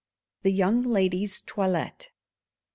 [0.41, 2.09] The Young Lady's Toilette.